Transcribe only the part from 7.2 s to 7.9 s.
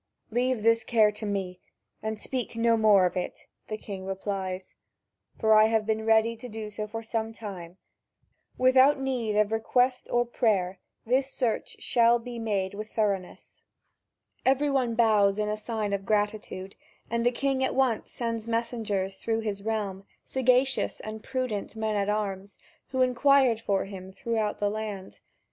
time.